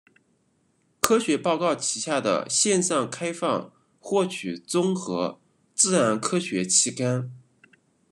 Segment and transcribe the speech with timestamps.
[0.99, 5.39] 科学报告旗下的线上开放获取综合
[5.75, 7.31] 自然科学期刊。